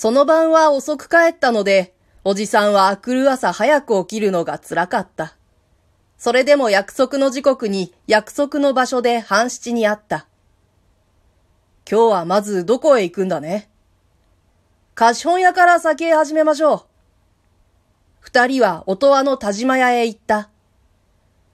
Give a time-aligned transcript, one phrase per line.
[0.00, 5.36] その晩は遅く帰ったので、おじさんは来る朝早く起きるのが辛かった。
[6.16, 10.28] それでも約束の時刻に約束の場所で半七に会った。
[11.90, 13.68] 今日はまずどこへ行くんだね？
[14.94, 16.82] 貸本屋から先へ始めましょう。
[18.20, 20.48] 二人は音羽の田島屋へ行った。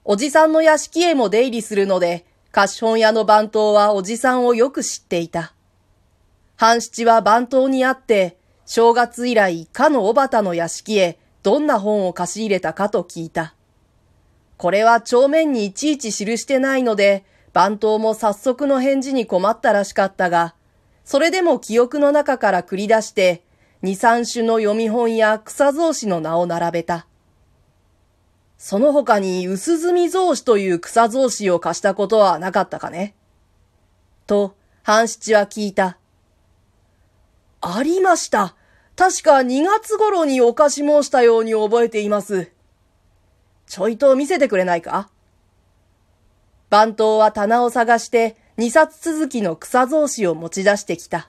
[0.03, 5.53] おじさんの屋敷へも出入りするので、貸本屋の番頭はおじさんをよく知っていた。
[6.55, 13.55] 半七は番頭に会って、正月以来、かの小畑の屋敷へどんな本を貸し入れたかと聞いた。
[14.57, 20.55] これは帳面にいちいち記してないので、番頭も早速の返事に困ったらしかったが、
[21.03, 23.43] それでも記憶の中から繰り出して、
[23.81, 27.05] 二三種の読み本や草草子の名を並べた。
[28.57, 33.13] その他に薄墨草子という草草子を貸したことはなかったかね
[34.25, 35.97] と、半七は聞いた。
[37.67, 38.53] ありました。
[38.95, 42.51] 確か2月頃にお貸し申したように覚えています。
[43.65, 45.09] ちょいと見せてくれないか？
[46.69, 51.27] 番頭は棚を探して2冊続きの草草子を持ち出してきた。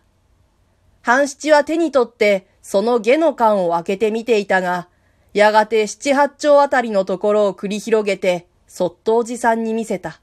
[1.01, 4.89] 半七は手に取ってその下の缶を開けてみていたが、
[5.33, 10.21] やがて七八丁あたりのところを繰り広げて、そっとおじさんに見せた。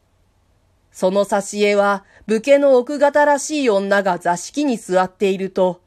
[0.92, 5.82] その挿絵は、武家の奥方らしい女が座敷に座っていると、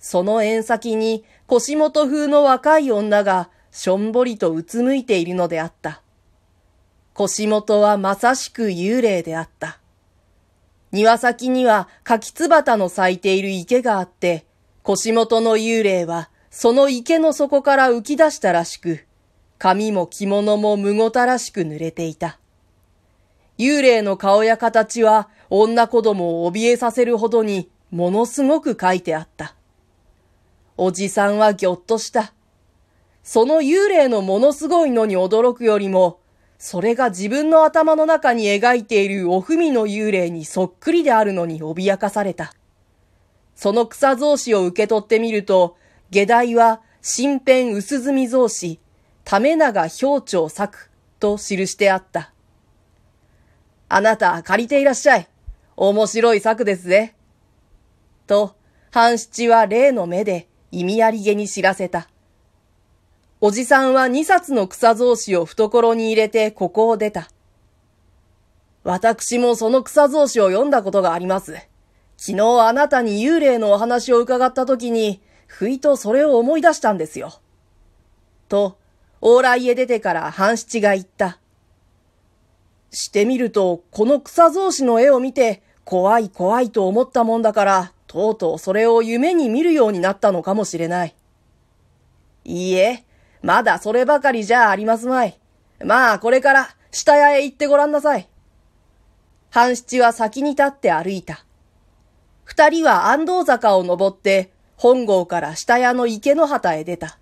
[0.00, 6.02] その縁先に腰元風の若い女がしょんぼりとうつむいているのであった。
[7.12, 9.78] 腰元はまさしく幽霊であった。
[10.90, 14.46] 庭先には柿つの咲いている池があって、
[14.82, 19.04] 腰元の幽霊はその池の底から浮き出したらしく、
[19.58, 22.38] 髪も着物もむごたらしく濡れていた。
[23.58, 29.54] 幽霊の顔や形は女子供を怯えさせるほどにものすごく書いてあった。
[30.82, 32.32] おじさんはぎょっとした。
[33.22, 36.20] その幽霊のものすごいのに驚くよりも、
[36.56, 42.54] それが自分の頭の中に描いているおふみの幽霊にそっくりであるのに脅かされた。
[43.54, 45.76] その草草子を受け取ってみると、
[46.08, 48.80] 下題は、新編薄墨草子、
[49.24, 50.88] ため長表長作
[51.18, 52.32] と記してあった。
[53.90, 55.28] あなた借りていらっしゃい。
[55.76, 57.14] 面白い作ですぜ。
[58.26, 58.54] と、
[58.90, 62.08] 半七は例の目で意味ありげに知らせた。
[63.40, 67.30] おじさんは二冊の草草子を懐に入れてここを出た。
[68.84, 71.54] 私もその草草子を読んだことがあります。
[72.16, 77.40] 昨日あなたに幽霊のお話を伺った時に、ふいとそれを思い出したんですよ。
[78.48, 78.76] と、
[79.22, 81.38] 往来へ出てから半七が言った。
[82.90, 91.14] してみると、この草草子の絵を見て、怖い怖いと思ったもんだから、とうとうそれを夢に見るようになったのかもしれない。
[92.44, 93.04] いいえ、
[93.40, 95.38] まだそればかりじゃありますまい。
[95.84, 98.28] まあ、これから、下屋へ行ってごらんなさい。
[99.50, 101.44] 半七は先に立って歩いた。
[102.42, 107.20] 二人は安藤坂を登って、本郷から下屋の池の畑へ出た。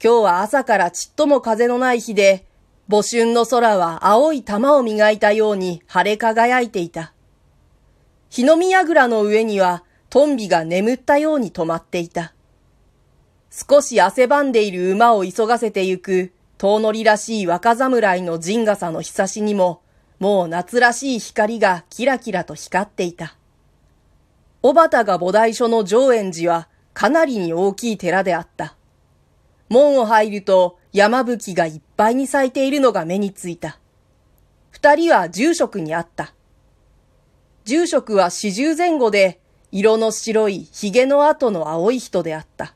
[0.00, 2.46] 今日は朝からちっとも風のない日で、
[2.88, 7.12] 母春の空は青い玉を磨いたように晴れ輝いていた。
[8.34, 12.34] 日の宮蔵の上にはトンビが眠ったように止まっていた。
[13.48, 19.82] 少し汗ばんでいる馬を急がせてゆく遠乗りらしい若侍の陣笠のひさしにも、
[20.18, 23.36] もう夏らしい光がキラキラと光っていた。
[24.62, 28.74] 小畑が菩提所の上園寺はかなりに大きい寺であった。
[29.68, 33.78] 門を入ると山吹がいっぱいに咲いているのが目についた。
[34.72, 36.34] 二人は住職に会った。
[37.64, 39.40] 住職は四十前後で、
[39.72, 42.74] 色の白い髭の跡の青い人であった。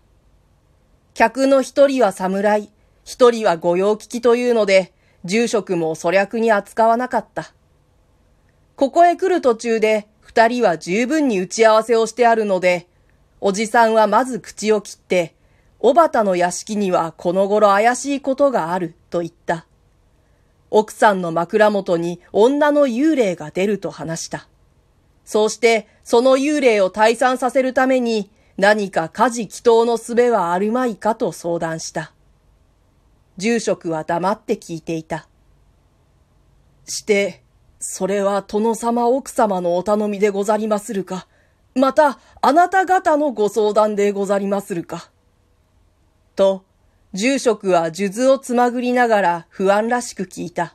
[1.13, 2.71] 客の一人は侍、
[3.05, 4.95] 一人は御用聞きというので、
[5.27, 7.53] 住職も粗略に扱わなかった。
[8.77, 12.87] ここへ来る途中で、二人は十分に打ち合わせをしてあるので、
[13.43, 15.35] おじさんはまず口を切って、
[15.81, 19.67] 小畑の屋敷にはこの頃怪しいことがあると言った。
[20.71, 24.49] 奥さんの枕元に女の幽霊が出ると話した。
[25.29, 32.15] そうして、その幽霊を退散させるために、何か家事祈祷の術はあるまいかと相談した。
[33.37, 35.29] 住職は黙って聞いていた。
[36.87, 37.43] して、
[37.79, 41.29] それは殿様奥様のお頼みでござりまするか。
[41.75, 45.11] また、あなた方のご相談でござりまするか。
[46.37, 46.65] と、
[47.13, 50.75] 住職は数珠をつまぐりながら不安らしく聞いた。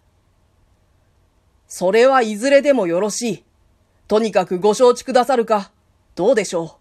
[1.67, 3.43] それはいずれでもよろしい。
[4.13, 5.71] とにかくご承知くださるか。
[6.13, 6.71] どうでしょう。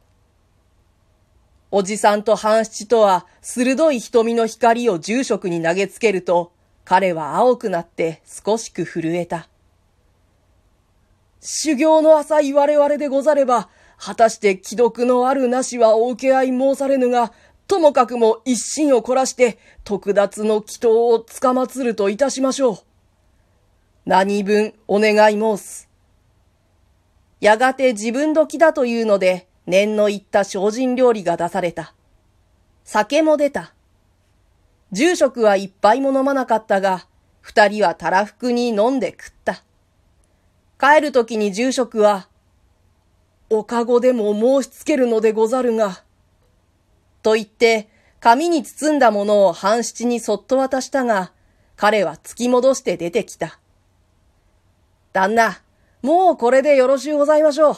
[1.71, 6.53] おじさんと半七とは鋭い瞳の光を住職に投げつけると、
[6.85, 9.49] 彼は青くなって少しく震えた。
[11.41, 17.33] 修行の浅い我々でござれば、果たして既読のあるなしはお受け合い申されぬが、
[17.67, 22.79] ともかくも一心を凝らして、特奪の祈祷をつかまつるといたしましょう。
[24.05, 25.92] 何分お願い申す。
[27.43, 31.93] やがて自分時だというので、念のいった精進料理が出された。
[32.85, 33.75] 酒も出た。
[34.93, 37.09] 住職は一杯も飲まなかったが、
[37.41, 39.65] 二人はたらふくに飲んで食った。
[40.79, 42.29] 帰るときに住職は、
[43.51, 46.05] おかごでも申しつけるのでござるが、
[47.25, 47.89] と言って、
[48.21, 51.33] 紙に包んだものを半七にそっと渡したが、
[51.75, 53.59] 彼は突き戻して出てきた。
[55.13, 55.61] 旦那、
[56.03, 57.77] もうこれでよろしゅうございましょう。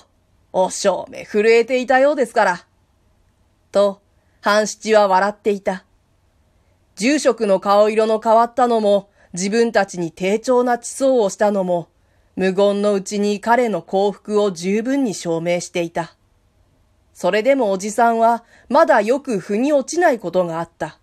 [0.54, 2.66] お正面震えていたようですから。
[3.70, 4.00] と、
[4.40, 5.84] 半七は笑っていた。
[6.96, 11.88] 住職の顔色の変わったのも、自分たちに低調な地層をしたのも、
[12.36, 16.16] 無言のうちに彼の幸福を十分に証明していた。
[17.12, 20.98] それでもおじさんは、まだよく腑に落ちないことがあった。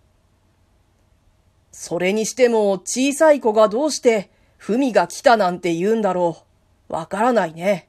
[1.70, 6.51] それにしても小さい子がどうして、文が来たなんて言うんだろう。
[6.92, 7.88] わからないね。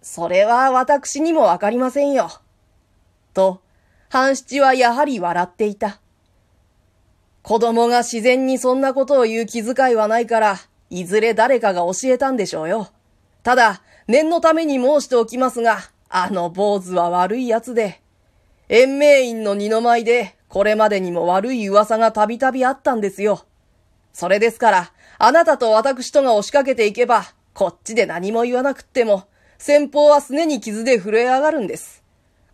[0.00, 2.30] それは私にもわかりませんよ。
[3.34, 3.60] と、
[4.08, 6.00] 半七はやはり笑っていた。
[7.42, 10.56] 子供が自然にそんなことを言う気遣いはないから、
[10.88, 12.88] いずれ誰かが教えたんでしょうよ。
[13.42, 15.78] ただ、念のために申しておきますが、
[16.08, 18.00] あの坊主は悪い奴で、
[18.70, 23.44] 延命院の二の舞で、これまでにも悪い噂がたびたびあったんですよ。
[24.14, 29.28] それですから、あなたと私とが押しかけていけば、こっちで何も言わなくっても、
[29.58, 32.02] 先方はすねに傷で震え上がるんです。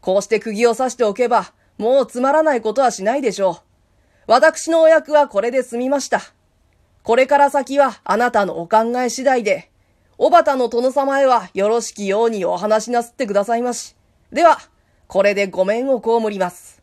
[0.02, 3.56] こうして釘を刺しておけば、もうつまらないことはしないでしょう。
[4.26, 6.20] 私のお役はこれで済みました。
[7.02, 9.70] これから先はあなたのお考え次第で、
[10.19, 13.97] おばたの殿様へはよろしきようにお話しなすってくださいまし。
[14.31, 14.58] では、
[15.06, 16.82] これでごめんを被ります。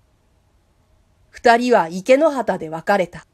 [1.29, 3.27] 二人は池の旗で別れた。